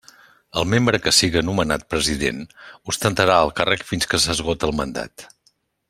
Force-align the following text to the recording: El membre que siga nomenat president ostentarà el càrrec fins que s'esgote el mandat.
El 0.61 0.65
membre 0.73 0.99
que 1.07 1.11
siga 1.17 1.43
nomenat 1.49 1.85
president 1.95 2.39
ostentarà 2.95 3.37
el 3.49 3.55
càrrec 3.61 3.85
fins 3.93 4.11
que 4.15 4.23
s'esgote 4.25 4.69
el 4.71 4.75
mandat. 4.81 5.29